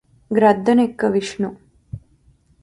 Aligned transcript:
గ్రద్దనెక్కె 0.31 1.07
Vishnu 1.07 1.49